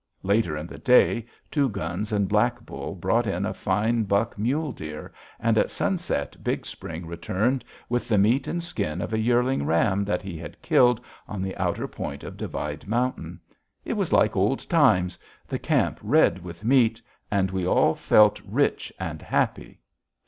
[0.23, 4.71] Later in the day, Two Guns and Black Bull brought in a fine buck mule
[4.71, 9.63] deer, and at sunset Big Spring returned with the meat and skin of a yearling
[9.63, 13.39] ram that he had killed on the outer point of Divide Mountain.
[13.85, 16.99] It was like old times, the camp red with meat,
[17.29, 19.81] and we all felt rich and happy.